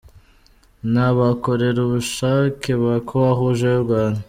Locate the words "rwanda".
3.85-4.19